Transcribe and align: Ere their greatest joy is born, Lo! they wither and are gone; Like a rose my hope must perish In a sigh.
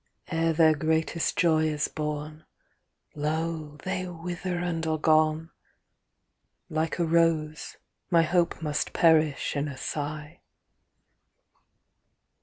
Ere 0.29 0.51
their 0.51 0.73
greatest 0.73 1.37
joy 1.37 1.65
is 1.67 1.87
born, 1.87 2.43
Lo! 3.13 3.77
they 3.83 4.07
wither 4.07 4.57
and 4.57 4.87
are 4.87 4.97
gone; 4.97 5.51
Like 6.69 6.97
a 6.97 7.05
rose 7.05 7.77
my 8.09 8.23
hope 8.23 8.63
must 8.63 8.93
perish 8.93 9.55
In 9.55 9.67
a 9.67 9.77
sigh. 9.77 10.41